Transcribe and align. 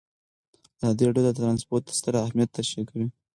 ازادي 0.79 1.03
راډیو 1.07 1.25
د 1.27 1.31
ترانسپورټ 1.39 1.83
ستر 1.99 2.13
اهميت 2.25 2.49
تشریح 2.57 2.85
کړی. 2.89 3.05